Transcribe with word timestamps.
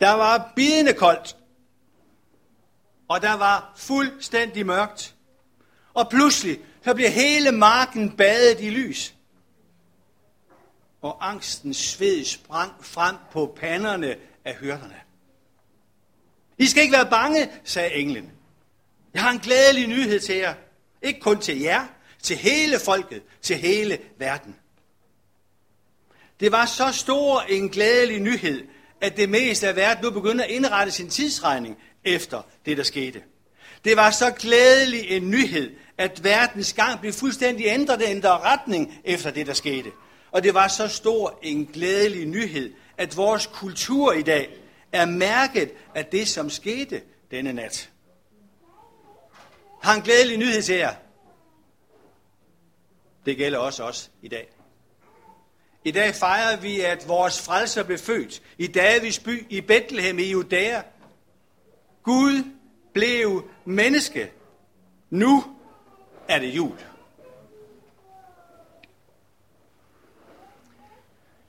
Der 0.00 0.10
var 0.10 0.52
bidende 0.56 0.92
koldt. 0.92 1.36
Og 3.08 3.22
der 3.22 3.32
var 3.32 3.72
fuldstændig 3.76 4.66
mørkt. 4.66 5.14
Og 5.94 6.10
pludselig, 6.10 6.60
så 6.84 6.94
bliver 6.94 7.10
hele 7.10 7.52
marken 7.52 8.16
badet 8.16 8.60
i 8.60 8.70
lys. 8.70 9.14
Og 11.02 11.28
angsten 11.28 11.74
sved 11.74 12.24
sprang 12.24 12.84
frem 12.84 13.16
på 13.32 13.56
panderne 13.60 14.16
af 14.44 14.56
hyrderne. 14.56 15.00
I 16.58 16.66
skal 16.66 16.82
ikke 16.82 16.96
være 16.96 17.10
bange, 17.10 17.50
sagde 17.64 17.94
englen. 17.94 18.32
Jeg 19.14 19.22
har 19.22 19.30
en 19.30 19.38
glædelig 19.38 19.86
nyhed 19.86 20.20
til 20.20 20.34
jer. 20.34 20.54
Ikke 21.02 21.20
kun 21.20 21.40
til 21.40 21.60
jer, 21.60 21.86
til 22.22 22.36
hele 22.36 22.78
folket, 22.78 23.22
til 23.42 23.56
hele 23.56 23.98
verden. 24.18 24.56
Det 26.40 26.52
var 26.52 26.66
så 26.66 26.92
stor 26.92 27.40
en 27.40 27.68
glædelig 27.68 28.20
nyhed, 28.20 28.66
at 29.00 29.16
det 29.16 29.28
meste 29.28 29.68
af 29.68 29.76
verden 29.76 30.04
nu 30.04 30.10
begyndte 30.10 30.44
at 30.44 30.50
indrette 30.50 30.92
sin 30.92 31.10
tidsregning 31.10 31.78
efter 32.04 32.42
det, 32.66 32.76
der 32.76 32.82
skete. 32.82 33.22
Det 33.84 33.96
var 33.96 34.10
så 34.10 34.30
glædelig 34.30 35.10
en 35.10 35.30
nyhed, 35.30 35.76
at 35.98 36.24
verdens 36.24 36.72
gang 36.72 37.00
blev 37.00 37.12
fuldstændig 37.12 37.66
ændret, 37.66 38.02
ændret 38.06 38.40
retning 38.40 38.94
efter 39.04 39.30
det, 39.30 39.46
der 39.46 39.52
skete. 39.52 39.90
Og 40.30 40.42
det 40.42 40.54
var 40.54 40.68
så 40.68 40.88
stor 40.88 41.38
en 41.42 41.66
glædelig 41.66 42.26
nyhed, 42.26 42.74
at 42.98 43.16
vores 43.16 43.46
kultur 43.46 44.12
i 44.12 44.22
dag 44.22 44.56
er 44.92 45.06
mærket 45.06 45.70
af 45.94 46.06
det, 46.06 46.28
som 46.28 46.50
skete 46.50 47.02
denne 47.30 47.52
nat. 47.52 47.90
Har 49.82 49.94
en 49.94 50.02
glædelig 50.02 50.38
nyhed 50.38 50.62
til 50.62 50.74
jer. 50.74 50.94
Det 53.26 53.36
gælder 53.36 53.58
også 53.58 53.82
os 53.82 54.10
i 54.22 54.28
dag. 54.28 54.55
I 55.86 55.90
dag 55.90 56.14
fejrer 56.14 56.56
vi, 56.56 56.80
at 56.80 57.08
vores 57.08 57.42
frelser 57.42 57.82
blev 57.82 57.98
født 57.98 58.42
i 58.58 58.66
Davids 58.66 59.18
by 59.18 59.46
i 59.50 59.60
Bethlehem 59.60 60.18
i 60.18 60.30
Judæa. 60.30 60.82
Gud 62.02 62.44
blev 62.94 63.50
menneske. 63.64 64.30
Nu 65.10 65.44
er 66.28 66.38
det 66.38 66.48
jul. 66.48 66.78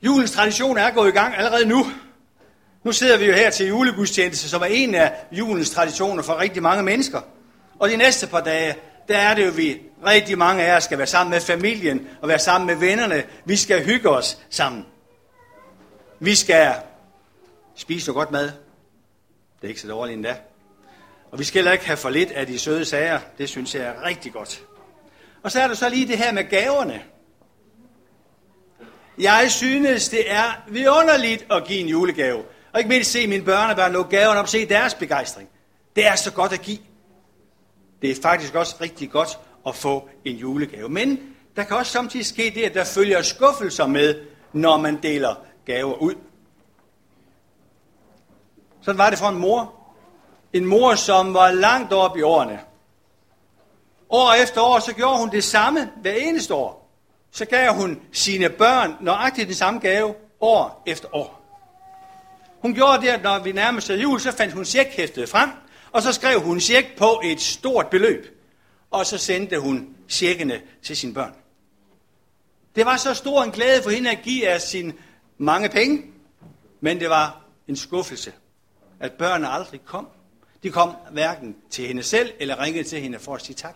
Julens 0.02 0.32
tradition 0.32 0.78
er 0.78 0.92
gået 0.92 1.10
i 1.10 1.12
gang 1.12 1.36
allerede 1.36 1.66
nu. 1.66 1.86
Nu 2.84 2.92
sidder 2.92 3.18
vi 3.18 3.26
jo 3.26 3.34
her 3.34 3.50
til 3.50 3.68
julegudstjeneste, 3.68 4.50
som 4.50 4.62
er 4.62 4.66
en 4.66 4.96
af 4.96 5.14
julens 5.32 5.70
traditioner 5.70 6.24
for 6.24 6.40
rigtig 6.40 6.64
mange 6.64 6.84
mennesker. 6.84 7.22
Og 7.80 7.90
de 7.90 7.98
næste 7.98 8.28
par 8.28 8.42
dage, 8.42 8.76
der 9.08 9.18
er 9.18 9.36
det 9.36 9.46
jo, 9.46 9.52
vi 9.52 9.82
rigtig 10.06 10.38
mange 10.38 10.64
af 10.64 10.78
os 10.78 10.84
skal 10.84 10.98
være 10.98 11.08
sammen 11.08 11.32
med 11.32 11.42
familien 11.42 12.08
og 12.22 12.28
være 12.28 12.40
sammen 12.40 12.68
med 12.68 12.76
vennerne. 12.76 13.24
Vi 13.46 13.56
skal 13.56 13.86
hygge 13.86 14.10
os 14.10 14.38
sammen. 14.50 14.86
Vi 16.20 16.36
skal 16.36 16.74
spise 17.76 18.08
noget 18.08 18.16
godt 18.16 18.32
mad. 18.32 18.52
Det 19.62 19.64
er 19.64 19.68
ikke 19.68 19.82
så 19.82 19.88
dårligt 19.88 20.16
endda. 20.16 20.38
Og 21.32 21.40
vi 21.40 21.44
skal 21.44 21.60
heller 21.60 21.72
ikke 21.72 21.86
have 21.86 21.98
for 21.98 22.10
lidt 22.10 22.32
af 22.32 22.48
de 22.48 22.60
søde 22.60 22.86
sager. 22.86 23.20
Det 23.38 23.50
synes 23.50 23.76
jeg 23.76 23.84
er 23.84 24.04
rigtig 24.04 24.34
godt. 24.34 24.62
Og 25.44 25.52
så 25.52 25.62
er 25.62 25.68
der 25.68 25.76
så 25.76 25.90
lige 25.90 26.08
det 26.08 26.18
her 26.18 26.32
med 26.32 26.50
gaverne. 26.50 27.02
Jeg 29.18 29.52
synes, 29.52 30.10
det 30.10 30.32
er 30.32 30.64
vidunderligt 30.68 31.46
at 31.52 31.64
give 31.68 31.80
en 31.80 31.88
julegave. 31.88 32.44
Og 32.74 32.80
ikke 32.80 32.90
mindst 32.90 33.12
se 33.12 33.28
mine 33.28 33.44
børnebørn 33.44 33.94
lukke 33.94 34.18
gaverne 34.18 34.40
op 34.40 34.44
og 34.44 34.50
se 34.50 34.70
deres 34.70 34.94
begejstring. 34.94 35.50
Det 35.96 36.08
er 36.08 36.16
så 36.16 36.32
godt 36.32 36.54
at 36.54 36.62
give. 36.62 36.80
Det 38.02 38.12
er 38.12 38.22
faktisk 38.22 38.56
også 38.56 38.76
rigtig 38.82 39.12
godt 39.12 39.40
at 39.68 39.76
få 39.76 40.10
en 40.26 40.36
julegave. 40.36 40.90
Men 40.90 41.20
der 41.56 41.64
kan 41.64 41.78
også 41.78 41.92
samtidig 41.92 42.26
ske 42.26 42.52
det, 42.56 42.64
at 42.64 42.74
der 42.74 42.84
følger 42.84 43.22
skuffelser 43.22 43.88
med, 43.88 44.16
når 44.54 44.78
man 44.78 45.00
deler 45.04 45.36
gaver 45.66 45.94
ud. 45.94 46.16
Sådan 48.82 48.98
var 48.98 49.10
det 49.10 49.20
for 49.20 49.28
en 49.28 49.38
mor. 49.38 49.74
En 50.54 50.66
mor, 50.66 50.96
som 50.96 51.34
var 51.34 51.52
langt 51.52 51.94
op 51.94 52.18
i 52.18 52.22
årene. 52.22 52.60
År 54.10 54.34
efter 54.34 54.62
år, 54.62 54.80
så 54.80 54.94
gjorde 54.94 55.20
hun 55.20 55.32
det 55.32 55.44
samme 55.44 55.90
hver 56.02 56.14
eneste 56.14 56.54
år. 56.54 56.90
Så 57.32 57.46
gav 57.46 57.74
hun 57.74 58.02
sine 58.12 58.50
børn 58.50 58.96
nøjagtigt 59.02 59.48
den 59.48 59.56
samme 59.56 59.80
gave 59.80 60.14
år 60.42 60.84
efter 60.86 61.16
år. 61.16 61.42
Hun 62.62 62.74
gjorde 62.74 63.02
det, 63.02 63.08
at 63.08 63.24
når 63.24 63.40
vi 63.40 63.52
nærmede 63.52 63.82
sig 63.82 64.02
jul, 64.02 64.20
så 64.20 64.32
fandt 64.32 64.54
hun 64.54 64.66
checkhæftet 64.66 65.30
frem, 65.30 65.50
og 65.92 66.02
så 66.02 66.14
skrev 66.14 66.40
hun 66.40 66.60
check 66.60 66.98
på 66.98 67.22
et 67.24 67.42
stort 67.42 67.88
beløb. 67.88 68.37
Og 68.92 69.06
så 69.06 69.18
sendte 69.18 69.60
hun 69.60 69.96
tjekkene 70.10 70.62
til 70.84 70.98
sine 70.98 71.14
børn. 71.14 71.34
Det 72.76 72.86
var 72.86 72.98
så 72.98 73.14
stor 73.14 73.44
en 73.44 73.52
glæde 73.52 73.84
for 73.84 73.90
hende 73.90 74.12
at 74.12 74.20
give 74.24 74.48
af 74.48 74.62
sine 74.62 74.94
mange 75.38 75.70
penge, 75.70 76.04
men 76.82 77.00
det 77.00 77.10
var 77.10 77.42
en 77.68 77.76
skuffelse, 77.76 78.34
at 79.00 79.14
børnene 79.14 79.50
aldrig 79.50 79.82
kom. 79.86 80.08
De 80.64 80.72
kom 80.72 80.96
hverken 81.12 81.56
til 81.70 81.88
hende 81.88 82.04
selv 82.04 82.34
eller 82.40 82.62
ringede 82.62 82.84
til 82.84 83.02
hende 83.02 83.20
for 83.20 83.36
at 83.36 83.42
sige 83.42 83.56
tak. 83.56 83.76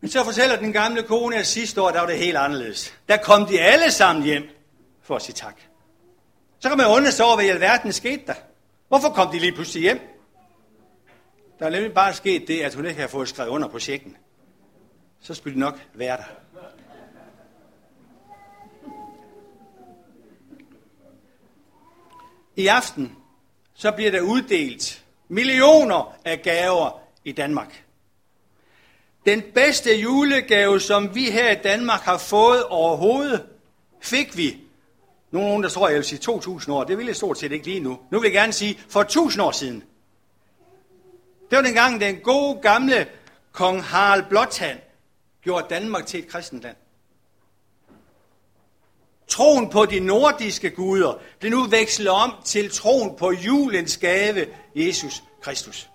Men 0.00 0.10
så 0.10 0.24
fortæller 0.24 0.56
den 0.56 0.72
gamle 0.72 1.02
kone, 1.02 1.36
at 1.36 1.46
sidste 1.46 1.82
år, 1.82 1.90
der 1.90 2.00
var 2.00 2.06
det 2.06 2.18
helt 2.18 2.36
anderledes. 2.36 2.94
Der 3.08 3.16
kom 3.16 3.46
de 3.46 3.60
alle 3.60 3.90
sammen 3.90 4.24
hjem 4.24 4.42
for 5.02 5.16
at 5.16 5.22
sige 5.22 5.34
tak. 5.34 5.60
Så 6.58 6.68
kan 6.68 6.78
man 6.78 6.86
undre 6.86 7.12
sig 7.12 7.24
over, 7.24 7.34
hvad 7.34 7.44
i 7.44 7.48
alverden 7.48 7.92
skete 7.92 8.22
der. 8.26 8.34
Hvorfor 8.88 9.08
kom 9.08 9.32
de 9.32 9.38
lige 9.38 9.52
pludselig 9.52 9.82
hjem? 9.82 10.00
Der 11.60 11.66
er 11.66 11.70
nemlig 11.70 11.94
bare 11.94 12.14
sket 12.14 12.48
det, 12.48 12.60
at 12.60 12.74
hun 12.74 12.86
ikke 12.86 13.00
har 13.00 13.08
fået 13.08 13.28
skrevet 13.28 13.50
under 13.50 13.68
på 13.68 13.78
checken. 13.78 14.16
Så 15.20 15.34
skulle 15.34 15.52
det 15.52 15.60
nok 15.60 15.78
være 15.94 16.16
der. 16.16 16.22
I 22.56 22.66
aften, 22.66 23.16
så 23.74 23.92
bliver 23.92 24.10
der 24.10 24.20
uddelt 24.20 25.04
millioner 25.28 26.16
af 26.24 26.42
gaver 26.42 27.00
i 27.24 27.32
Danmark. 27.32 27.84
Den 29.26 29.42
bedste 29.54 30.00
julegave, 30.00 30.80
som 30.80 31.14
vi 31.14 31.30
her 31.30 31.50
i 31.50 31.62
Danmark 31.62 32.00
har 32.00 32.18
fået 32.18 32.64
overhovedet, 32.64 33.46
fik 34.00 34.36
vi 34.36 34.60
nogen, 35.30 35.62
der 35.62 35.68
tror, 35.68 35.88
jeg 35.88 35.96
vil 35.96 36.04
sige 36.04 36.32
2.000 36.32 36.72
år. 36.72 36.84
Det 36.84 36.98
vil 36.98 37.06
jeg 37.06 37.16
stort 37.16 37.38
set 37.38 37.52
ikke 37.52 37.66
lige 37.66 37.80
nu. 37.80 37.98
Nu 38.10 38.20
vil 38.20 38.28
jeg 38.28 38.34
gerne 38.34 38.52
sige, 38.52 38.80
for 38.88 39.28
1.000 39.30 39.42
år 39.42 39.50
siden. 39.50 39.84
Det 41.50 41.56
var 41.56 41.62
dengang, 41.62 42.00
den 42.00 42.20
gode 42.20 42.60
gamle 42.62 43.08
kong 43.52 43.84
Harald 43.84 44.24
Blåtand 44.28 44.78
gjorde 45.42 45.66
Danmark 45.70 46.06
til 46.06 46.20
et 46.20 46.28
kristent 46.28 46.62
land. 46.62 46.76
Troen 49.28 49.70
på 49.70 49.86
de 49.86 50.00
nordiske 50.00 50.70
guder 50.70 51.20
blev 51.38 51.50
nu 51.50 51.66
vekslet 51.66 52.08
om 52.08 52.34
til 52.44 52.70
troen 52.70 53.16
på 53.16 53.32
julens 53.32 53.96
gave, 53.96 54.46
Jesus 54.74 55.22
Kristus. 55.42 55.90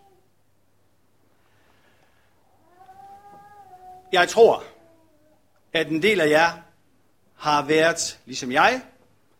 Jeg 4.11 4.29
tror, 4.29 4.63
at 5.73 5.87
en 5.87 6.01
del 6.01 6.21
af 6.21 6.29
jer 6.29 6.51
har 7.35 7.65
været, 7.65 8.19
ligesom 8.25 8.51
jeg, 8.51 8.81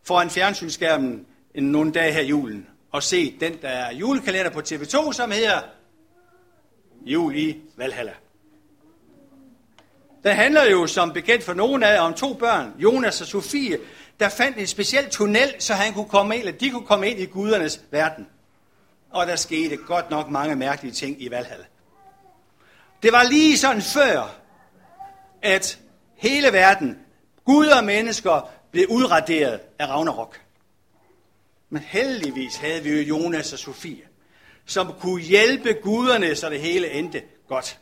foran 0.02 0.30
fjernsynsskærmen 0.30 1.26
nogle 1.54 1.92
dage 1.92 2.12
her 2.12 2.20
i 2.20 2.26
julen 2.26 2.66
og 2.90 3.02
set 3.02 3.40
den, 3.40 3.62
der 3.62 3.68
er 3.68 3.92
julekalender 3.92 4.50
på 4.50 4.60
TV2, 4.60 5.12
som 5.12 5.30
hedder 5.30 5.60
Jul 7.06 7.36
i 7.36 7.60
Valhalla. 7.76 8.12
Den 10.24 10.36
handler 10.36 10.64
jo 10.64 10.86
som 10.86 11.12
bekendt 11.12 11.44
for 11.44 11.54
nogen 11.54 11.82
af 11.82 12.00
om 12.00 12.14
to 12.14 12.34
børn, 12.34 12.72
Jonas 12.78 13.20
og 13.20 13.26
Sofie, 13.26 13.78
der 14.20 14.28
fandt 14.28 14.58
en 14.58 14.66
speciel 14.66 15.10
tunnel, 15.10 15.54
så 15.58 15.74
han 15.74 15.92
kunne 15.92 16.08
komme 16.08 16.34
ind, 16.34 16.46
eller 16.46 16.58
de 16.58 16.70
kunne 16.70 16.86
komme 16.86 17.10
ind 17.10 17.20
i 17.20 17.24
gudernes 17.24 17.80
verden. 17.90 18.26
Og 19.10 19.26
der 19.26 19.36
skete 19.36 19.76
godt 19.76 20.10
nok 20.10 20.30
mange 20.30 20.56
mærkelige 20.56 20.92
ting 20.92 21.22
i 21.22 21.30
Valhalla. 21.30 21.64
Det 23.02 23.12
var 23.12 23.22
lige 23.22 23.58
sådan 23.58 23.82
før, 23.82 24.36
at 25.42 25.78
hele 26.14 26.52
verden, 26.52 26.98
Gud 27.44 27.66
og 27.66 27.84
mennesker, 27.84 28.50
blev 28.70 28.86
udraderet 28.90 29.60
af 29.78 29.86
Ragnarok. 29.86 30.40
Men 31.70 31.82
heldigvis 31.82 32.56
havde 32.56 32.82
vi 32.82 32.90
jo 32.90 33.02
Jonas 33.02 33.52
og 33.52 33.58
Sofie, 33.58 34.02
som 34.66 34.92
kunne 35.00 35.22
hjælpe 35.22 35.72
guderne, 35.72 36.36
så 36.36 36.50
det 36.50 36.60
hele 36.60 36.90
endte 36.90 37.22
godt. 37.48 37.78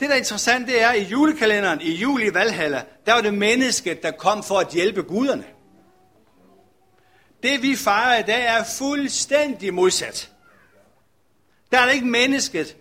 Det, 0.00 0.08
der 0.08 0.14
er 0.14 0.18
interessant, 0.18 0.68
det 0.68 0.82
er, 0.82 0.88
at 0.88 0.98
i 0.98 1.02
julekalenderen 1.02 1.80
i 1.80 1.94
juli 1.94 2.34
Valhalla, 2.34 2.84
der 3.06 3.12
var 3.12 3.20
det 3.20 3.34
mennesket, 3.34 4.02
der 4.02 4.10
kom 4.10 4.42
for 4.42 4.58
at 4.58 4.72
hjælpe 4.72 5.02
guderne. 5.02 5.44
Det, 7.42 7.62
vi 7.62 7.76
fejrer 7.76 8.18
i 8.18 8.22
dag, 8.22 8.44
er 8.44 8.64
fuldstændig 8.78 9.74
modsat. 9.74 10.30
Der 11.72 11.78
er 11.78 11.90
ikke 11.90 12.06
mennesket, 12.06 12.76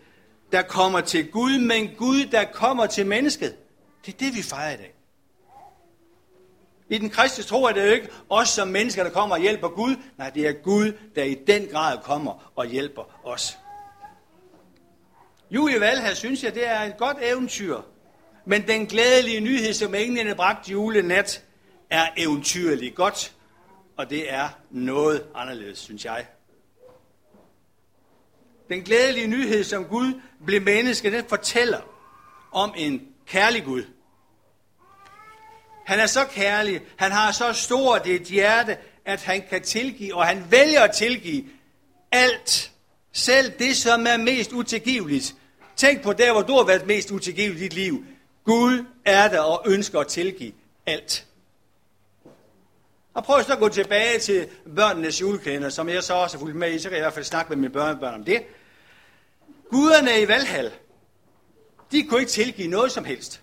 der 0.52 0.62
kommer 0.62 1.02
til 1.02 1.32
Gud, 1.32 1.60
men 1.60 1.96
Gud, 1.98 2.26
der 2.26 2.46
kommer 2.46 2.86
til 2.86 3.06
mennesket. 3.06 3.56
Det 4.06 4.14
er 4.14 4.18
det, 4.18 4.36
vi 4.36 4.42
fejrer 4.42 4.74
i 4.74 4.78
dag. 4.78 4.94
I 6.92 6.98
den 6.98 7.10
kristne 7.10 7.44
tro 7.44 7.64
er 7.64 7.72
det 7.72 7.88
jo 7.88 7.92
ikke 7.92 8.10
os 8.30 8.50
som 8.50 8.68
mennesker, 8.68 9.04
der 9.04 9.12
kommer 9.12 9.36
og 9.36 9.42
hjælper 9.42 9.68
Gud. 9.68 9.96
Nej, 10.18 10.30
det 10.30 10.48
er 10.48 10.52
Gud, 10.52 10.94
der 11.16 11.24
i 11.24 11.34
den 11.48 11.68
grad 11.68 11.98
kommer 12.04 12.52
og 12.56 12.66
hjælper 12.66 13.28
os. 13.28 13.58
Julie 15.52 15.80
Valhall 15.80 16.16
synes 16.16 16.44
jeg, 16.44 16.56
det 16.56 16.68
er 16.68 16.82
et 16.82 16.98
godt 16.98 17.18
eventyr. 17.22 17.78
Men 18.46 18.68
den 18.68 18.86
glædelige 18.86 19.40
nyhed, 19.40 19.74
som 19.74 19.96
englene 19.96 20.36
bragte 20.36 20.72
julenat, 20.72 21.44
er 21.90 22.08
eventyrligt 22.18 22.96
godt, 22.96 23.34
og 23.98 24.10
det 24.10 24.34
er 24.34 24.50
noget 24.72 25.26
anderledes, 25.36 25.80
synes 25.80 26.06
jeg. 26.06 26.26
Den 28.70 28.82
glædelige 28.82 29.28
nyhed, 29.28 29.64
som 29.64 29.86
Gud 29.86 30.22
blev 30.46 30.62
menneske, 30.62 31.12
den 31.12 31.26
fortæller 31.30 31.80
om 32.52 32.74
en 32.78 33.08
kærlig 33.26 33.64
Gud. 33.64 33.84
Han 35.92 36.00
er 36.00 36.06
så 36.08 36.26
kærlig, 36.26 36.82
han 36.98 37.12
har 37.12 37.32
så 37.32 37.54
stort 37.54 38.08
et 38.08 38.22
hjerte, 38.22 38.78
at 39.06 39.22
han 39.22 39.44
kan 39.50 39.62
tilgive, 39.62 40.16
og 40.16 40.26
han 40.26 40.46
vælger 40.50 40.82
at 40.82 40.92
tilgive 40.92 41.44
alt. 42.12 42.72
Selv 43.12 43.52
det, 43.60 43.78
som 43.78 44.08
er 44.08 44.18
mest 44.18 44.52
utilgiveligt. 44.52 45.36
Tænk 45.76 46.02
på 46.02 46.14
der, 46.14 46.32
hvor 46.32 46.42
du 46.42 46.54
har 46.54 46.64
været 46.64 46.88
mest 46.88 47.12
utilgivelig 47.12 47.62
i 47.62 47.64
dit 47.64 47.74
liv. 47.74 48.06
Gud 48.44 48.86
er 49.06 49.28
der 49.28 49.40
og 49.40 49.64
ønsker 49.66 50.00
at 50.00 50.08
tilgive 50.08 50.52
alt. 50.86 51.26
Og 53.14 53.24
prøv 53.24 53.44
så 53.44 53.54
at 53.54 53.60
gå 53.60 53.70
tilbage 53.70 54.20
til 54.20 54.48
børnenes 54.76 55.22
julekalender, 55.22 55.70
som 55.70 55.90
jeg 55.90 56.04
så 56.04 56.14
også 56.14 56.38
har 56.38 56.40
fulgt 56.40 56.56
med 56.56 56.74
i, 56.74 56.80
så 56.80 56.90
kan 56.90 56.92
jeg 56.92 57.02
i 57.02 57.04
hvert 57.04 57.14
fald 57.14 57.26
snakke 57.26 57.50
med 57.50 57.58
mine 57.58 57.74
børnebørn 57.74 58.14
om 58.14 58.24
det. 58.24 58.44
Guderne 59.70 60.22
i 60.22 60.28
Valhall, 60.28 60.72
de 61.92 62.04
kunne 62.04 62.20
ikke 62.20 62.32
tilgive 62.32 62.68
noget 62.68 62.92
som 62.92 63.06
helst. 63.06 63.42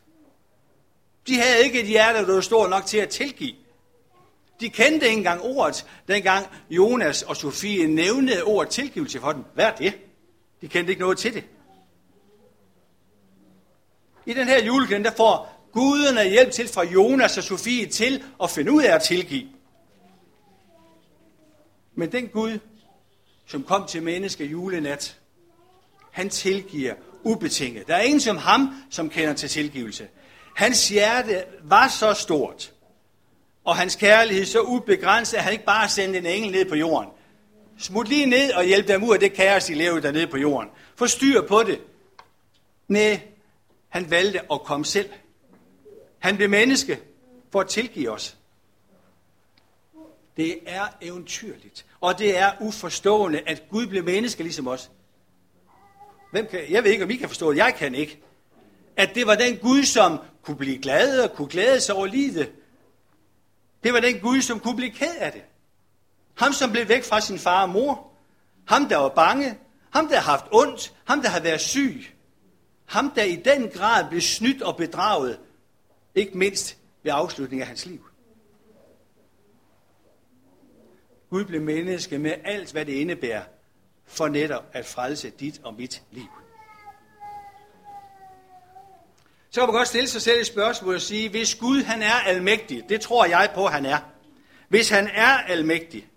De 1.28 1.34
havde 1.34 1.64
ikke 1.64 1.80
et 1.80 1.86
hjerte, 1.86 2.26
der 2.26 2.34
var 2.34 2.40
stort 2.40 2.70
nok 2.70 2.86
til 2.86 2.98
at 2.98 3.08
tilgive. 3.08 3.54
De 4.60 4.68
kendte 4.68 5.06
ikke 5.06 5.18
engang 5.18 5.42
ordet, 5.42 5.86
dengang 6.08 6.46
Jonas 6.70 7.22
og 7.22 7.36
Sofie 7.36 7.86
nævnte 7.86 8.44
ordet 8.44 8.72
tilgivelse 8.72 9.20
for 9.20 9.32
dem. 9.32 9.44
Hvad 9.54 9.64
er 9.64 9.74
det? 9.74 9.92
De 10.60 10.68
kendte 10.68 10.90
ikke 10.90 11.02
noget 11.02 11.18
til 11.18 11.34
det. 11.34 11.44
I 14.26 14.34
den 14.34 14.48
her 14.48 14.64
julekalender, 14.64 15.10
der 15.10 15.16
får 15.16 15.58
guderne 15.72 16.28
hjælp 16.28 16.52
til 16.52 16.68
fra 16.68 16.84
Jonas 16.84 17.38
og 17.38 17.44
Sofie 17.44 17.86
til 17.86 18.24
at 18.42 18.50
finde 18.50 18.72
ud 18.72 18.82
af 18.82 18.94
at 18.94 19.02
tilgive. 19.02 19.48
Men 21.94 22.12
den 22.12 22.28
Gud, 22.28 22.58
som 23.46 23.62
kom 23.62 23.86
til 23.86 24.02
menneske 24.02 24.44
julenat, 24.44 25.18
han 26.10 26.30
tilgiver 26.30 26.94
ubetinget. 27.22 27.88
Der 27.88 27.94
er 27.94 28.00
ingen 28.00 28.20
som 28.20 28.36
ham, 28.36 28.74
som 28.90 29.10
kender 29.10 29.34
til 29.34 29.48
tilgivelse. 29.48 30.08
Hans 30.58 30.88
hjerte 30.88 31.44
var 31.62 31.88
så 31.88 32.14
stort, 32.14 32.72
og 33.64 33.76
hans 33.76 33.96
kærlighed 33.96 34.44
så 34.44 34.60
ubegrænset, 34.60 35.36
at 35.36 35.42
han 35.42 35.52
ikke 35.52 35.64
bare 35.64 35.88
sendte 35.88 36.18
en 36.18 36.26
engel 36.26 36.52
ned 36.52 36.64
på 36.68 36.74
jorden. 36.74 37.10
Smut 37.78 38.08
lige 38.08 38.26
ned 38.26 38.52
og 38.52 38.64
hjælp 38.64 38.88
dem 38.88 39.04
ud 39.04 39.14
af 39.14 39.20
det 39.20 39.32
kaos, 39.32 39.64
de 39.64 39.74
levede 39.74 40.02
dernede 40.02 40.26
på 40.26 40.36
jorden. 40.36 40.70
Få 40.96 41.06
styr 41.06 41.46
på 41.46 41.62
det. 41.62 41.80
Nej, 42.88 43.20
han 43.88 44.10
valgte 44.10 44.52
at 44.52 44.62
komme 44.62 44.84
selv. 44.84 45.10
Han 46.18 46.36
blev 46.36 46.50
menneske 46.50 46.98
for 47.52 47.60
at 47.60 47.68
tilgive 47.68 48.10
os. 48.10 48.36
Det 50.36 50.58
er 50.66 50.86
eventyrligt, 51.00 51.86
og 52.00 52.18
det 52.18 52.38
er 52.38 52.52
uforstående, 52.60 53.40
at 53.46 53.62
Gud 53.70 53.86
blev 53.86 54.04
menneske 54.04 54.42
ligesom 54.42 54.68
os. 54.68 54.90
Hvem 56.30 56.46
kan, 56.46 56.60
jeg 56.70 56.84
ved 56.84 56.90
ikke, 56.90 57.04
om 57.04 57.10
I 57.10 57.16
kan 57.16 57.28
forstå 57.28 57.50
det. 57.50 57.58
Jeg 57.58 57.74
kan 57.74 57.94
ikke. 57.94 58.22
At 58.98 59.14
det 59.14 59.26
var 59.26 59.34
den 59.34 59.56
Gud, 59.56 59.82
som 59.82 60.18
kunne 60.42 60.56
blive 60.56 60.78
glad 60.78 61.20
og 61.20 61.36
kunne 61.36 61.48
glæde 61.48 61.80
sig 61.80 61.94
over 61.94 62.06
livet. 62.06 62.52
Det 63.82 63.92
var 63.92 64.00
den 64.00 64.20
Gud, 64.20 64.40
som 64.40 64.60
kunne 64.60 64.76
blive 64.76 64.90
ked 64.90 65.16
af 65.18 65.32
det. 65.32 65.42
Ham, 66.34 66.52
som 66.52 66.72
blev 66.72 66.88
væk 66.88 67.04
fra 67.04 67.20
sin 67.20 67.38
far 67.38 67.62
og 67.62 67.68
mor. 67.68 68.12
Ham, 68.66 68.88
der 68.88 68.96
var 68.96 69.08
bange. 69.08 69.58
Ham, 69.90 70.08
der 70.08 70.20
har 70.20 70.30
haft 70.30 70.46
ondt. 70.52 70.94
Ham, 71.04 71.22
der 71.22 71.28
har 71.28 71.40
været 71.40 71.60
syg. 71.60 72.06
Ham, 72.86 73.10
der 73.10 73.22
i 73.22 73.36
den 73.36 73.70
grad 73.70 74.08
blev 74.08 74.20
snydt 74.20 74.62
og 74.62 74.76
bedraget. 74.76 75.40
Ikke 76.14 76.38
mindst 76.38 76.76
ved 77.02 77.12
afslutningen 77.14 77.62
af 77.62 77.68
hans 77.68 77.86
liv. 77.86 78.08
Gud 81.30 81.44
blev 81.44 81.60
menneske 81.60 82.18
med 82.18 82.34
alt, 82.44 82.72
hvad 82.72 82.84
det 82.84 82.92
indebærer, 82.92 83.42
for 84.06 84.28
netop 84.28 84.64
at 84.72 84.86
frelse 84.86 85.30
dit 85.30 85.60
og 85.64 85.74
mit 85.74 86.02
liv. 86.10 86.28
Så 89.50 89.60
kan 89.60 89.68
man 89.68 89.76
godt 89.76 89.88
stille 89.88 90.08
sig 90.08 90.22
selv 90.22 90.40
et 90.40 90.46
spørgsmål 90.46 90.94
og 90.94 91.00
sige, 91.00 91.28
hvis 91.28 91.54
Gud 91.54 91.82
han 91.82 92.02
er 92.02 92.12
almægtig, 92.12 92.88
det 92.88 93.00
tror 93.00 93.24
jeg 93.24 93.50
på, 93.54 93.66
han 93.66 93.86
er. 93.86 93.98
Hvis 94.68 94.88
han 94.88 95.08
er 95.14 95.38
almægtig, 95.38 96.08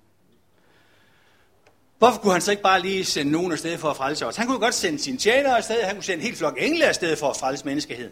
hvorfor 1.98 2.22
kunne 2.22 2.32
han 2.32 2.42
så 2.42 2.52
ikke 2.52 2.64
bare 2.64 2.82
lige 2.82 3.06
sende 3.06 3.32
nogen 3.32 3.52
afsted 3.52 3.78
for 3.78 3.90
at 3.90 3.98
frelse 3.98 4.26
os? 4.26 4.36
Han 4.36 4.48
kunne 4.48 4.60
godt 4.60 4.74
sende 4.74 5.00
sine 5.00 5.18
tjenere 5.18 5.58
afsted, 5.58 5.84
han 5.84 5.96
kunne 5.96 6.04
sende 6.04 6.22
en 6.24 6.28
hel 6.28 6.36
flok 6.36 6.58
engle 6.58 6.86
afsted 6.86 7.16
for 7.16 7.30
at 7.30 7.38
frelse 7.38 7.66
menneskeheden. 7.66 8.12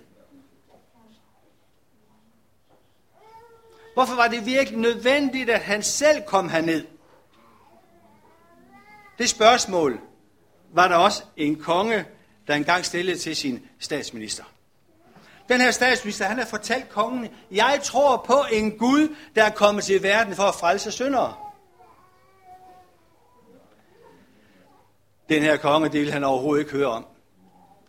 Hvorfor 3.94 4.16
var 4.16 4.28
det 4.28 4.46
virkelig 4.46 4.80
nødvendigt, 4.80 5.50
at 5.50 5.62
han 5.62 5.84
selv 5.84 6.22
kom 6.28 6.50
herned? 6.50 6.86
Det 9.18 9.30
spørgsmål 9.30 10.00
var 10.74 10.88
der 10.88 10.96
også 10.96 11.24
en 11.38 11.56
konge, 11.56 12.06
der 12.48 12.56
engang 12.56 12.86
stillede 12.86 13.18
til 13.18 13.36
sin 13.36 13.68
statsminister. 13.80 14.44
Den 15.50 15.62
her 15.62 15.72
statsminister, 15.72 16.26
han 16.26 16.38
har 16.38 16.46
fortalt 16.46 16.90
kongen, 16.90 17.28
jeg 17.52 17.80
tror 17.84 18.18
på 18.18 18.46
en 18.52 18.78
Gud, 18.78 19.16
der 19.36 19.44
er 19.44 19.50
kommet 19.50 19.84
til 19.84 20.04
verden 20.04 20.36
for 20.36 20.44
at 20.44 20.56
frelse 20.56 20.92
syndere. 20.92 21.34
Den 25.30 25.44
her 25.44 25.58
konge, 25.58 25.90
det 25.90 26.00
ville 26.00 26.14
han 26.14 26.24
overhovedet 26.24 26.64
ikke 26.64 26.72
høre 26.72 26.88
om. 26.88 27.06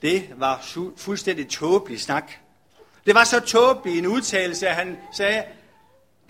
Det 0.02 0.30
var 0.36 0.66
fuldstændig 0.96 1.48
tåbelig 1.48 2.00
snak. 2.00 2.32
Det 3.06 3.14
var 3.14 3.24
så 3.24 3.40
tåbelig 3.40 3.98
en 3.98 4.06
udtalelse, 4.06 4.68
at 4.68 4.74
han 4.74 4.98
sagde, 5.12 5.44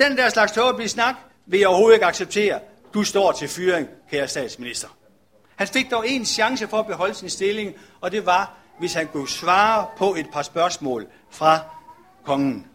den 0.00 0.16
der 0.16 0.28
slags 0.28 0.52
tåbelige 0.52 0.88
snak 0.88 1.14
vil 1.46 1.60
jeg 1.60 1.68
overhovedet 1.68 1.96
ikke 1.96 2.06
acceptere. 2.06 2.60
Du 2.94 3.04
står 3.04 3.32
til 3.32 3.48
fyring, 3.48 3.88
kære 4.10 4.28
statsminister. 4.28 4.88
Han 5.56 5.68
fik 5.68 5.90
dog 5.90 6.08
en 6.08 6.24
chance 6.24 6.68
for 6.68 6.78
at 6.78 6.86
beholde 6.86 7.14
sin 7.14 7.30
stilling, 7.30 7.74
og 8.00 8.12
det 8.12 8.26
var, 8.26 8.59
hvis 8.80 8.94
han 8.94 9.08
kunne 9.08 9.28
svare 9.28 9.86
på 9.96 10.14
et 10.14 10.26
par 10.32 10.42
spørgsmål 10.42 11.06
fra 11.30 11.58
kongen. 12.24 12.66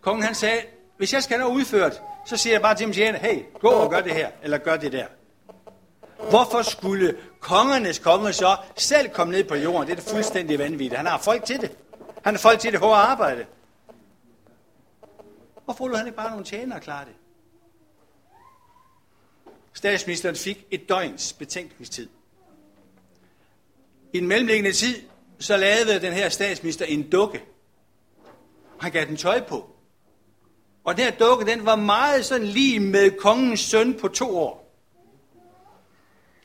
Kongen 0.00 0.22
han 0.22 0.34
sagde, 0.34 0.62
hvis 0.96 1.12
jeg 1.12 1.22
skal 1.22 1.36
have 1.36 1.48
noget 1.48 1.60
udført, 1.60 2.02
så 2.26 2.36
siger 2.36 2.54
jeg 2.54 2.62
bare 2.62 2.74
til 2.74 2.86
min 2.86 2.94
hey, 2.96 3.44
gå 3.60 3.68
og 3.68 3.90
gør 3.90 4.00
det 4.00 4.12
her, 4.12 4.30
eller 4.42 4.58
gør 4.58 4.76
det 4.76 4.92
der. 4.92 5.06
Hvorfor 6.30 6.62
skulle 6.62 7.16
kongernes 7.40 7.98
konge 7.98 8.32
så 8.32 8.56
selv 8.76 9.08
komme 9.08 9.32
ned 9.32 9.44
på 9.44 9.54
jorden? 9.54 9.86
Det 9.86 9.92
er 9.92 9.96
det 9.96 10.10
fuldstændig 10.10 10.58
vanvittigt. 10.58 10.96
Han 10.96 11.06
har 11.06 11.18
folk 11.18 11.44
til 11.44 11.60
det. 11.60 11.76
Han 12.24 12.34
har 12.34 12.38
folk 12.38 12.60
til 12.60 12.72
det 12.72 12.80
hårde 12.80 12.96
arbejde. 12.96 13.46
Hvorfor 15.64 15.88
lod 15.88 15.96
han 15.96 16.06
ikke 16.06 16.16
bare 16.16 16.30
nogle 16.30 16.44
tjenere 16.44 16.80
klare 16.80 17.04
det? 17.04 17.14
Statsministeren 19.72 20.36
fik 20.36 20.66
et 20.70 20.88
døgns 20.88 21.32
betænkningstid. 21.32 22.08
I 24.12 24.20
den 24.20 24.28
mellemliggende 24.28 24.72
tid, 24.72 25.02
så 25.38 25.56
lavede 25.56 26.00
den 26.00 26.12
her 26.12 26.28
statsminister 26.28 26.84
en 26.84 27.10
dukke. 27.10 27.42
Han 28.80 28.92
gav 28.92 29.04
den 29.06 29.16
tøj 29.16 29.40
på. 29.40 29.70
Og 30.84 30.96
den 30.96 31.04
her 31.04 31.10
dukke, 31.10 31.46
den 31.46 31.66
var 31.66 31.76
meget 31.76 32.24
sådan 32.24 32.46
lige 32.46 32.80
med 32.80 33.10
kongens 33.10 33.60
søn 33.60 33.94
på 33.94 34.08
to 34.08 34.38
år. 34.38 34.62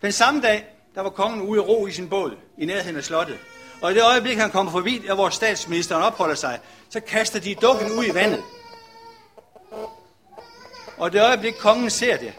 Den 0.01 0.11
samme 0.11 0.41
dag, 0.41 0.65
der 0.95 1.01
var 1.01 1.09
kongen 1.09 1.41
ude 1.41 1.57
i 1.57 1.61
ro 1.61 1.87
i 1.87 1.91
sin 1.91 2.09
båd 2.09 2.37
i 2.57 2.65
nærheden 2.65 2.97
af 2.97 3.03
slottet. 3.03 3.37
Og 3.81 3.91
i 3.91 3.95
det 3.95 4.03
øjeblik, 4.03 4.37
han 4.37 4.51
kommer 4.51 4.71
forbi, 4.71 5.03
der 5.07 5.15
hvor 5.15 5.29
statsministeren 5.29 6.03
opholder 6.03 6.35
sig, 6.35 6.59
så 6.89 6.99
kaster 6.99 7.39
de 7.39 7.55
dukken 7.55 7.91
ud 7.91 8.05
i 8.05 8.13
vandet. 8.13 8.43
Og 10.97 11.13
det 11.13 11.21
øjeblik, 11.21 11.53
kongen 11.53 11.89
ser 11.89 12.17
det, 12.17 12.33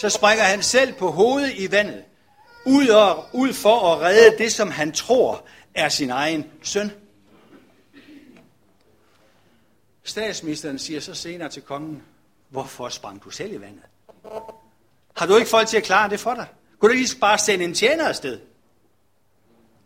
så 0.00 0.08
springer 0.08 0.44
han 0.44 0.62
selv 0.62 0.92
på 0.92 1.10
hovedet 1.10 1.52
i 1.56 1.70
vandet, 1.70 2.04
ud, 2.66 2.88
og, 2.88 3.28
ud 3.32 3.52
for 3.52 3.94
at 3.94 4.00
redde 4.00 4.38
det, 4.38 4.52
som 4.52 4.70
han 4.70 4.92
tror 4.92 5.44
er 5.74 5.88
sin 5.88 6.10
egen 6.10 6.44
søn. 6.62 6.90
Statsministeren 10.02 10.78
siger 10.78 11.00
så 11.00 11.14
senere 11.14 11.48
til 11.48 11.62
kongen, 11.62 12.02
hvorfor 12.48 12.88
sprang 12.88 13.24
du 13.24 13.30
selv 13.30 13.52
i 13.52 13.60
vandet? 13.60 13.82
Har 15.16 15.26
du 15.26 15.36
ikke 15.36 15.50
folk 15.50 15.68
til 15.68 15.76
at 15.76 15.82
klare 15.82 16.10
det 16.10 16.20
for 16.20 16.34
dig? 16.34 16.46
Kunne 16.78 16.92
du 16.92 16.98
ikke 16.98 17.16
bare 17.20 17.38
sende 17.38 17.64
en 17.64 17.74
tjener 17.74 18.08
afsted? 18.08 18.40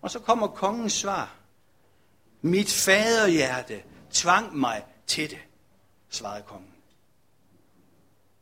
Og 0.02 0.10
så 0.10 0.18
kommer 0.18 0.46
kongens 0.46 0.92
svar. 0.92 1.34
Mit 2.42 2.70
faderhjerte 2.70 3.82
tvang 4.10 4.56
mig 4.56 4.84
til 5.06 5.30
det, 5.30 5.38
svarede 6.10 6.42
kongen. 6.42 6.69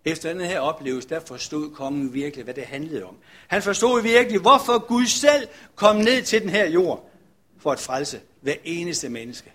Efter 0.04 0.32
den 0.32 0.40
her 0.40 0.60
oplevelse, 0.60 1.08
der 1.08 1.20
forstod 1.20 1.70
kongen 1.70 2.14
virkelig, 2.14 2.44
hvad 2.44 2.54
det 2.54 2.64
handlede 2.64 3.04
om. 3.04 3.16
Han 3.48 3.62
forstod 3.62 4.02
virkelig, 4.02 4.40
hvorfor 4.40 4.86
Gud 4.86 5.06
selv 5.06 5.48
kom 5.74 5.96
ned 5.96 6.22
til 6.22 6.42
den 6.42 6.50
her 6.50 6.68
jord 6.68 7.10
for 7.58 7.72
at 7.72 7.80
frelse 7.80 8.20
hver 8.40 8.54
eneste 8.64 9.08
menneske. 9.08 9.52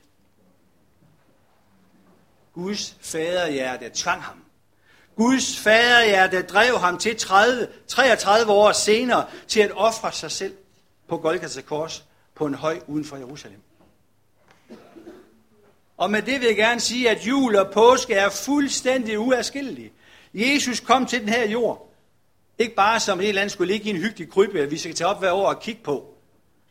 Guds 2.54 2.98
faderhjerte 3.02 3.92
tvang 3.94 4.22
ham. 4.22 4.44
Guds 5.16 5.58
faderhjerte 5.58 6.42
drev 6.42 6.78
ham 6.80 6.98
til 6.98 7.18
30, 7.18 7.68
33 7.88 8.52
år 8.52 8.72
senere 8.72 9.26
til 9.48 9.60
at 9.60 9.72
ofre 9.76 10.12
sig 10.12 10.32
selv 10.32 10.56
på 11.08 11.18
Golgata 11.18 11.62
Kors 11.62 12.06
på 12.36 12.46
en 12.46 12.54
høj 12.54 12.80
uden 12.88 13.06
for 13.06 13.18
Jerusalem. 13.18 13.60
Og 15.98 16.12
med 16.12 16.22
det 16.22 16.40
vil 16.40 16.48
jeg 16.48 16.56
gerne 16.56 16.80
sige, 16.80 17.10
at 17.10 17.28
jul 17.28 17.56
og 17.56 17.72
påske 17.72 18.14
er 18.14 18.30
fuldstændig 18.30 19.20
uafskillelige. 19.20 19.92
Jesus 20.34 20.80
kom 20.80 21.06
til 21.06 21.20
den 21.20 21.30
her 21.30 21.48
jord. 21.48 21.94
Ikke 22.60 22.76
bare 22.76 23.00
som 23.00 23.20
en 23.20 23.26
eller 23.28 23.42
anden 23.42 23.50
skulle 23.50 23.74
ligge 23.74 23.88
i 23.88 23.90
en 23.90 23.98
hyggelig 24.02 24.30
krybbe, 24.30 24.70
vi 24.70 24.78
skal 24.78 24.96
tage 24.96 25.08
op 25.08 25.20
hver 25.20 25.32
år 25.32 25.48
og 25.48 25.62
kigge 25.62 25.82
på. 25.84 26.14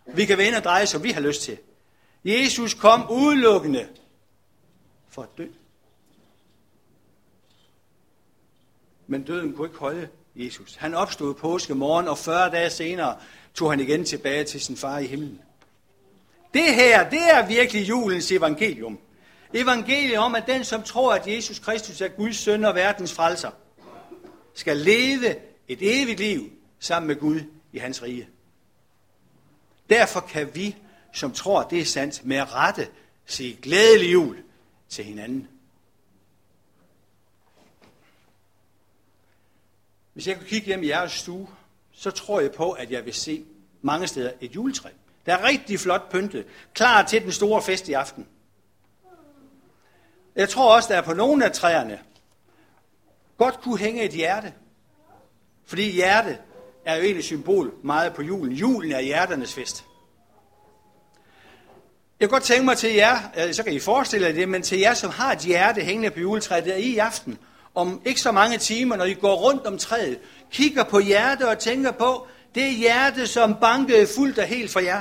Vi 0.06 0.24
kan 0.24 0.38
vende 0.38 0.58
og 0.58 0.64
dreje, 0.64 0.86
som 0.86 1.02
vi 1.02 1.10
har 1.10 1.20
lyst 1.20 1.42
til. 1.42 1.58
Jesus 2.24 2.74
kom 2.74 3.10
udelukkende 3.10 3.88
for 5.08 5.22
at 5.22 5.28
dø. 5.38 5.46
Men 9.06 9.22
døden 9.22 9.52
kunne 9.52 9.68
ikke 9.68 9.78
holde 9.78 10.08
Jesus. 10.36 10.74
Han 10.74 10.94
opstod 10.94 11.34
påske 11.34 11.74
morgen, 11.74 12.08
og 12.08 12.18
40 12.18 12.50
dage 12.50 12.70
senere 12.70 13.16
tog 13.54 13.70
han 13.70 13.80
igen 13.80 14.04
tilbage 14.04 14.44
til 14.44 14.60
sin 14.60 14.76
far 14.76 14.98
i 14.98 15.06
himlen. 15.06 15.40
Det 16.54 16.74
her, 16.74 17.10
det 17.10 17.22
er 17.22 17.46
virkelig 17.46 17.88
julens 17.88 18.32
evangelium. 18.32 18.98
Evangeliet 19.54 20.18
om, 20.18 20.34
at 20.34 20.46
den, 20.46 20.64
som 20.64 20.82
tror, 20.82 21.14
at 21.14 21.26
Jesus 21.26 21.58
Kristus 21.58 22.00
er 22.00 22.08
Guds 22.08 22.36
søn 22.36 22.64
og 22.64 22.74
verdens 22.74 23.12
frelser, 23.12 23.50
skal 24.54 24.76
leve 24.76 25.36
et 25.68 25.78
evigt 26.02 26.20
liv 26.20 26.50
sammen 26.78 27.06
med 27.06 27.16
Gud 27.16 27.40
i 27.72 27.78
hans 27.78 28.02
rige. 28.02 28.28
Derfor 29.90 30.20
kan 30.20 30.54
vi, 30.54 30.76
som 31.12 31.32
tror, 31.32 31.62
det 31.62 31.80
er 31.80 31.84
sandt, 31.84 32.24
med 32.24 32.54
rette 32.54 32.88
sige 33.26 33.58
glædelig 33.62 34.12
jul 34.12 34.36
til 34.88 35.04
hinanden. 35.04 35.48
Hvis 40.12 40.26
jeg 40.26 40.36
kunne 40.36 40.48
kigge 40.48 40.66
hjem 40.66 40.82
i 40.82 40.88
jeres 40.88 41.12
stue, 41.12 41.48
så 41.92 42.10
tror 42.10 42.40
jeg 42.40 42.52
på, 42.52 42.72
at 42.72 42.90
jeg 42.90 43.04
vil 43.04 43.14
se 43.14 43.44
mange 43.82 44.06
steder 44.06 44.32
et 44.40 44.54
juletræ. 44.54 44.88
Der 45.26 45.34
er 45.34 45.48
rigtig 45.48 45.80
flot 45.80 46.10
pyntet, 46.10 46.46
klar 46.74 47.06
til 47.06 47.22
den 47.22 47.32
store 47.32 47.62
fest 47.62 47.88
i 47.88 47.92
aften. 47.92 48.26
Jeg 50.36 50.48
tror 50.48 50.74
også, 50.74 50.88
der 50.92 50.98
er 50.98 51.02
på 51.02 51.14
nogle 51.14 51.44
af 51.44 51.52
træerne 51.52 51.98
godt 53.38 53.60
kunne 53.60 53.78
hænge 53.78 54.02
et 54.02 54.12
hjerte. 54.12 54.52
Fordi 55.66 55.90
hjerte 55.90 56.38
er 56.84 56.96
jo 56.96 57.02
egentlig 57.02 57.24
symbol 57.24 57.74
meget 57.84 58.14
på 58.14 58.22
julen. 58.22 58.52
Julen 58.52 58.92
er 58.92 59.00
hjerternes 59.00 59.54
fest. 59.54 59.84
Jeg 62.20 62.28
kan 62.28 62.34
godt 62.34 62.42
tænke 62.42 62.64
mig 62.64 62.76
til 62.76 62.94
jer, 62.94 63.18
øh, 63.38 63.54
så 63.54 63.62
kan 63.62 63.72
I 63.72 63.78
forestille 63.78 64.26
jer 64.26 64.32
det, 64.32 64.48
men 64.48 64.62
til 64.62 64.78
jer, 64.78 64.94
som 64.94 65.10
har 65.10 65.32
et 65.32 65.38
hjerte 65.38 65.80
hængende 65.80 66.10
på 66.10 66.20
juletræet 66.20 66.64
der 66.64 66.76
i 66.76 66.98
aften, 66.98 67.38
om 67.74 68.00
ikke 68.04 68.20
så 68.20 68.32
mange 68.32 68.58
timer, 68.58 68.96
når 68.96 69.04
I 69.04 69.14
går 69.14 69.34
rundt 69.34 69.66
om 69.66 69.78
træet, 69.78 70.18
kigger 70.50 70.84
på 70.84 70.98
hjertet 70.98 71.48
og 71.48 71.58
tænker 71.58 71.90
på, 71.90 72.26
det 72.54 72.72
hjerte, 72.72 73.26
som 73.26 73.56
bankede 73.60 74.06
fuldt 74.16 74.38
og 74.38 74.44
helt 74.44 74.70
for 74.70 74.80
jer. 74.80 75.00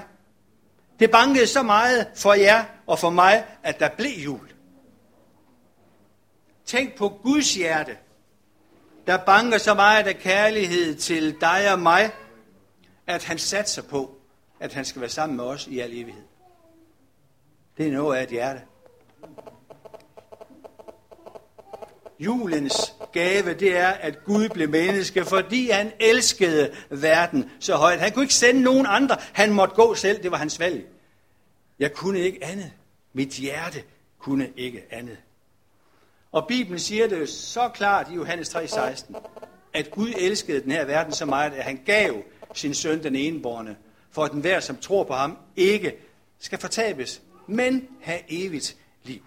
Det 0.99 1.11
bankede 1.11 1.47
så 1.47 1.63
meget 1.63 2.07
for 2.15 2.33
jer 2.33 2.63
og 2.87 2.99
for 2.99 3.09
mig, 3.09 3.45
at 3.63 3.79
der 3.79 3.89
blev 3.97 4.11
jul. 4.17 4.49
Tænk 6.71 6.95
på 6.95 7.09
Guds 7.09 7.55
hjerte, 7.55 7.97
der 9.07 9.25
banker 9.25 9.57
så 9.57 9.73
meget 9.73 10.07
af 10.07 10.17
kærlighed 10.17 10.95
til 10.95 11.41
dig 11.41 11.73
og 11.73 11.79
mig, 11.79 12.11
at 13.07 13.23
han 13.23 13.37
satser 13.37 13.81
på, 13.81 14.17
at 14.59 14.73
han 14.73 14.85
skal 14.85 15.01
være 15.01 15.09
sammen 15.09 15.35
med 15.35 15.43
os 15.45 15.67
i 15.67 15.79
al 15.79 15.93
evighed. 15.93 16.23
Det 17.77 17.87
er 17.87 17.91
noget 17.91 18.17
af 18.17 18.23
et 18.23 18.29
hjerte. 18.29 18.61
Julens 22.19 22.95
gave, 23.13 23.53
det 23.53 23.77
er, 23.77 23.89
at 23.89 24.23
Gud 24.25 24.49
blev 24.49 24.69
menneske, 24.69 25.25
fordi 25.25 25.69
han 25.69 25.91
elskede 25.99 26.75
verden 26.89 27.51
så 27.59 27.75
højt. 27.75 27.99
Han 27.99 28.11
kunne 28.11 28.23
ikke 28.23 28.33
sende 28.33 28.61
nogen 28.61 28.85
andre. 28.89 29.17
Han 29.33 29.53
måtte 29.53 29.75
gå 29.75 29.95
selv. 29.95 30.23
Det 30.23 30.31
var 30.31 30.37
hans 30.37 30.59
valg. 30.59 30.87
Jeg 31.79 31.93
kunne 31.93 32.19
ikke 32.19 32.43
andet. 32.45 32.71
Mit 33.13 33.29
hjerte 33.29 33.83
kunne 34.19 34.49
ikke 34.57 34.83
andet. 34.91 35.17
Og 36.31 36.47
Bibelen 36.47 36.79
siger 36.79 37.07
det 37.07 37.29
så 37.29 37.69
klart 37.69 38.11
i 38.11 38.15
Johannes 38.15 38.55
3:16, 38.55 39.13
at 39.73 39.91
Gud 39.91 40.13
elskede 40.17 40.63
den 40.63 40.71
her 40.71 40.85
verden 40.85 41.13
så 41.13 41.25
meget, 41.25 41.53
at 41.53 41.63
han 41.63 41.81
gav 41.85 42.23
sin 42.53 42.73
søn 42.73 43.03
den 43.03 43.15
enborne, 43.15 43.77
for 44.11 44.23
at 44.23 44.31
den 44.31 44.41
hver, 44.41 44.59
som 44.59 44.77
tror 44.77 45.03
på 45.03 45.13
ham, 45.13 45.37
ikke 45.55 45.95
skal 46.39 46.59
fortabes, 46.59 47.21
men 47.47 47.87
have 48.01 48.19
evigt 48.29 48.77
liv. 49.03 49.21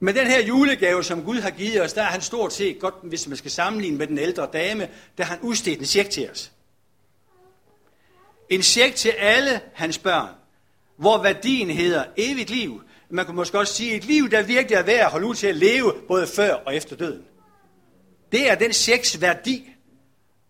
Med 0.00 0.14
den 0.14 0.26
her 0.26 0.42
julegave, 0.42 1.04
som 1.04 1.24
Gud 1.24 1.40
har 1.40 1.50
givet 1.50 1.82
os, 1.82 1.92
der 1.92 2.02
er 2.02 2.06
han 2.06 2.20
stort 2.20 2.52
set, 2.52 2.80
godt 2.80 2.94
hvis 3.02 3.28
man 3.28 3.36
skal 3.36 3.50
sammenligne 3.50 3.98
med 3.98 4.06
den 4.06 4.18
ældre 4.18 4.48
dame, 4.52 4.90
der 5.18 5.24
har 5.24 5.34
han 5.34 5.44
udstedt 5.44 5.78
en 5.78 5.86
check 5.86 6.10
til 6.10 6.30
os. 6.30 6.52
En 8.48 8.62
check 8.62 8.94
til 8.94 9.08
alle 9.08 9.60
hans 9.74 9.98
børn, 9.98 10.34
hvor 10.98 11.22
værdien 11.22 11.70
hedder 11.70 12.04
evigt 12.16 12.50
liv. 12.50 12.82
Man 13.10 13.26
kan 13.26 13.34
måske 13.34 13.58
også 13.58 13.74
sige 13.74 13.94
et 13.94 14.04
liv, 14.04 14.30
der 14.30 14.42
virkelig 14.42 14.76
er 14.76 14.82
værd 14.82 15.00
at 15.00 15.10
holde 15.10 15.26
ud 15.26 15.34
til 15.34 15.46
at 15.46 15.56
leve, 15.56 15.94
både 16.08 16.26
før 16.26 16.54
og 16.54 16.74
efter 16.74 16.96
døden. 16.96 17.24
Det 18.32 18.50
er 18.50 18.54
den 18.54 18.72
seks 18.72 19.20
værdi. 19.20 19.74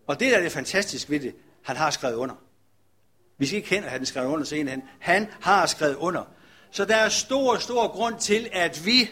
Og 0.07 0.19
det 0.19 0.35
er 0.35 0.41
det 0.41 0.51
fantastiske 0.51 1.11
ved 1.11 1.19
det, 1.19 1.35
han 1.63 1.75
har 1.75 1.89
skrevet 1.89 2.15
under. 2.15 2.35
Vi 3.37 3.45
skal 3.45 3.57
ikke 3.57 3.69
hen 3.69 3.83
at 3.83 3.89
have 3.89 3.97
den 3.97 4.05
skrevet 4.05 4.27
under 4.27 4.45
senere 4.45 4.81
Han 4.99 5.27
har 5.39 5.65
skrevet 5.65 5.95
under. 5.95 6.23
Så 6.71 6.85
der 6.85 6.95
er 6.95 7.09
stor, 7.09 7.57
stor 7.57 7.87
grund 7.87 8.19
til, 8.19 8.49
at 8.51 8.85
vi 8.85 9.09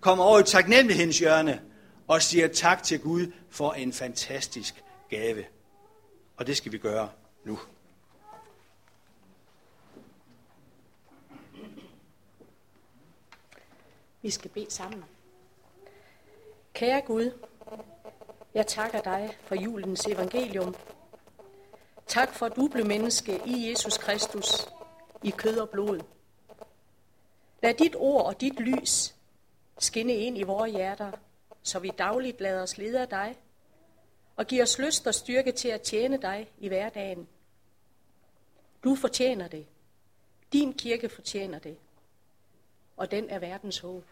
kommer 0.00 0.24
over 0.24 0.40
i 0.40 0.42
taknemmelighedens 0.42 1.18
hjørne 1.18 1.60
og 2.08 2.22
siger 2.22 2.48
tak 2.48 2.82
til 2.82 3.00
Gud 3.00 3.32
for 3.50 3.72
en 3.72 3.92
fantastisk 3.92 4.74
gave. 5.10 5.44
Og 6.36 6.46
det 6.46 6.56
skal 6.56 6.72
vi 6.72 6.78
gøre 6.78 7.08
nu. 7.44 7.58
Vi 14.28 14.32
skal 14.32 14.50
bede 14.50 14.70
sammen. 14.70 15.04
Kære 16.72 17.00
Gud, 17.00 17.30
jeg 18.54 18.66
takker 18.66 19.00
dig 19.00 19.36
for 19.40 19.54
julens 19.54 20.06
evangelium. 20.06 20.76
Tak 22.06 22.34
for, 22.34 22.46
at 22.46 22.56
du 22.56 22.68
blev 22.68 22.86
menneske 22.86 23.40
i 23.46 23.70
Jesus 23.70 23.98
Kristus, 23.98 24.68
i 25.22 25.30
kød 25.30 25.58
og 25.58 25.68
blod. 25.68 26.00
Lad 27.62 27.74
dit 27.74 27.96
ord 27.96 28.26
og 28.26 28.40
dit 28.40 28.60
lys 28.60 29.14
skinne 29.78 30.14
ind 30.14 30.38
i 30.38 30.42
vores 30.42 30.72
hjerter, 30.72 31.12
så 31.62 31.78
vi 31.78 31.90
dagligt 31.98 32.40
lader 32.40 32.62
os 32.62 32.78
lede 32.78 33.00
af 33.00 33.08
dig, 33.08 33.36
og 34.36 34.46
giver 34.46 34.62
os 34.62 34.78
lyst 34.78 35.06
og 35.06 35.14
styrke 35.14 35.52
til 35.52 35.68
at 35.68 35.82
tjene 35.82 36.22
dig 36.22 36.50
i 36.58 36.68
hverdagen. 36.68 37.28
Du 38.84 38.94
fortjener 38.94 39.48
det. 39.48 39.66
Din 40.52 40.72
kirke 40.72 41.08
fortjener 41.08 41.58
det. 41.58 41.76
Og 42.96 43.10
den 43.10 43.30
er 43.30 43.38
verdens 43.38 43.78
håb. 43.78 44.04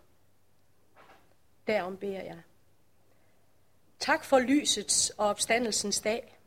Derom 1.66 1.96
beder 1.96 2.22
jeg. 2.22 2.42
Tak 3.98 4.24
for 4.24 4.38
lysets 4.38 5.10
og 5.10 5.26
opstandelsens 5.26 6.00
dag. 6.00 6.38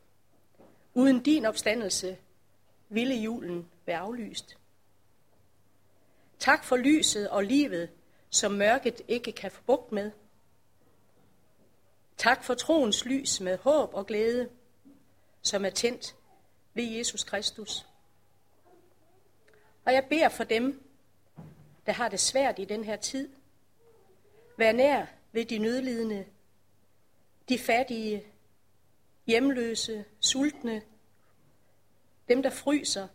Uden 0.94 1.24
din 1.24 1.46
opstandelse 1.46 2.18
ville 2.90 3.16
julen 3.16 3.70
være 3.86 3.98
aflyst. 3.98 4.58
Tak 6.40 6.64
for 6.64 6.78
lyset 6.78 7.30
og 7.30 7.44
livet, 7.44 7.90
som 8.30 8.52
mørket 8.52 9.02
ikke 9.08 9.32
kan 9.32 9.52
få 9.52 9.62
bugt 9.66 9.92
med. 9.92 10.12
Tak 12.18 12.44
for 12.44 12.54
troens 12.54 13.06
lys 13.06 13.42
med 13.42 13.58
håb 13.58 13.94
og 13.94 14.06
glæde, 14.06 14.50
som 15.42 15.66
er 15.66 15.70
tændt 15.70 16.16
ved 16.74 16.84
Jesus 16.84 17.24
Kristus. 17.24 17.86
Og 19.86 19.94
jeg 19.94 20.06
beder 20.10 20.30
for 20.30 20.44
dem, 20.44 20.84
der 21.86 21.92
har 21.92 22.10
det 22.10 22.20
svært 22.20 22.60
i 22.60 22.66
den 22.66 22.84
her 22.84 22.96
tid. 22.96 23.30
Vær 24.60 24.72
nær 24.72 25.06
ved 25.32 25.46
de 25.46 25.58
nødlidende, 25.58 26.26
de 27.50 27.60
fattige, 27.60 28.26
hjemløse, 29.28 30.06
sultne, 30.20 30.82
dem 32.28 32.44
der 32.44 32.50
fryser, 32.50 33.08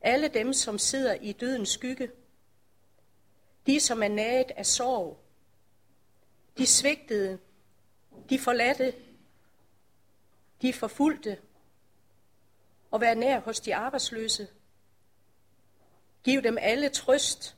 alle 0.00 0.28
dem, 0.28 0.52
som 0.52 0.78
sidder 0.78 1.14
i 1.14 1.32
dødens 1.32 1.68
skygge, 1.68 2.10
de, 3.66 3.80
som 3.80 4.02
er 4.02 4.08
naget 4.08 4.50
af 4.50 4.66
sorg, 4.66 5.20
de 6.58 6.66
svigtede, 6.66 7.38
de 8.30 8.38
forladte, 8.38 8.94
de 10.62 10.72
forfulgte, 10.72 11.38
og 12.90 13.00
vær 13.00 13.14
nær 13.14 13.40
hos 13.40 13.60
de 13.60 13.74
arbejdsløse. 13.74 14.48
Giv 16.24 16.42
dem 16.42 16.58
alle 16.60 16.88
trøst 16.88 17.56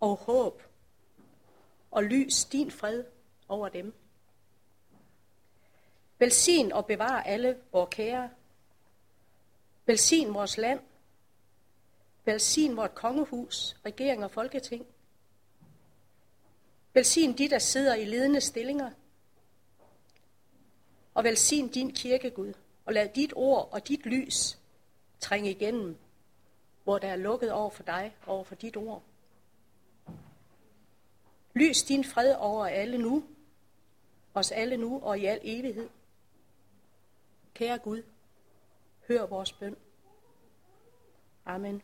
og 0.00 0.16
håb, 0.16 0.67
og 1.90 2.04
lys 2.04 2.44
din 2.44 2.70
fred 2.70 3.04
over 3.48 3.68
dem. 3.68 3.94
Velsign 6.18 6.72
og 6.72 6.86
bevar 6.86 7.22
alle 7.22 7.58
vores 7.72 7.88
kære. 7.90 8.30
Velsign 9.86 10.34
vores 10.34 10.56
land. 10.56 10.80
Velsign 12.24 12.76
vort 12.76 12.94
kongehus, 12.94 13.76
regering 13.84 14.24
og 14.24 14.30
folketing. 14.30 14.86
Velsign 16.92 17.38
de, 17.38 17.50
der 17.50 17.58
sidder 17.58 17.94
i 17.94 18.04
ledende 18.04 18.40
stillinger. 18.40 18.90
Og 21.14 21.24
velsign 21.24 21.68
din 21.68 21.92
kirke, 21.92 22.30
Gud, 22.30 22.52
og 22.84 22.92
lad 22.92 23.08
dit 23.08 23.32
ord 23.36 23.68
og 23.72 23.88
dit 23.88 24.06
lys 24.06 24.58
trænge 25.20 25.50
igennem 25.50 25.98
hvor 26.88 26.98
der 26.98 27.08
er 27.08 27.16
lukket 27.16 27.52
over 27.52 27.70
for 27.70 27.82
dig, 27.82 28.16
over 28.26 28.44
for 28.44 28.54
dit 28.54 28.76
ord. 28.76 29.02
Lys 31.54 31.82
din 31.82 32.04
fred 32.04 32.34
over 32.34 32.66
alle 32.66 32.98
nu, 32.98 33.24
os 34.34 34.50
alle 34.50 34.76
nu 34.76 35.00
og 35.02 35.18
i 35.18 35.24
al 35.24 35.40
evighed. 35.42 35.88
Kære 37.54 37.78
Gud, 37.78 38.02
hør 39.08 39.26
vores 39.26 39.52
bøn. 39.52 39.76
Amen. 41.44 41.82